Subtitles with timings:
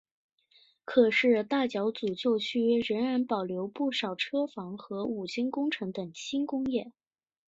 [0.83, 6.91] 可是大角咀旧区仍然保留不少车房和五金工程等轻工业。